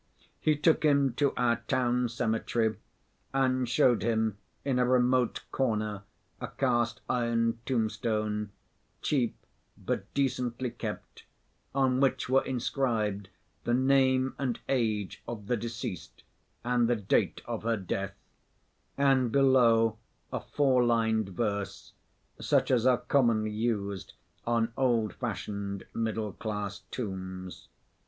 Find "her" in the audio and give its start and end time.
17.61-17.77